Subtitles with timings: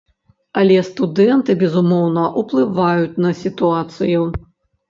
[0.61, 4.21] Але студэнты, безумоўна, уплываюць на сітуацыю.